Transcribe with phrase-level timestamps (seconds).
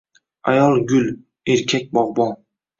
[0.51, 1.07] Ayol-gul.
[1.51, 2.31] Erkak-bog’bon.